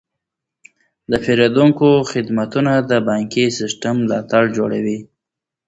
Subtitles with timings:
[1.11, 4.97] د پیرودونکو خدمتونه د بانکي سیستم ملا تیر جوړوي.